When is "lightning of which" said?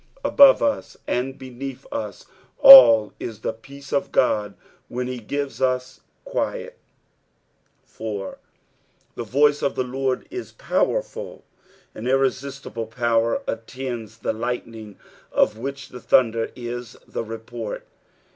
14.33-15.89